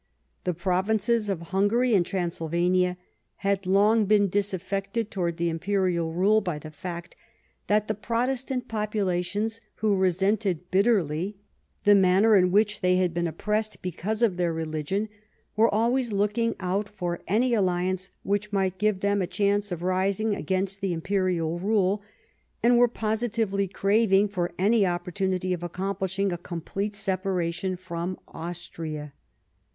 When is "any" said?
17.27-17.53, 24.57-24.83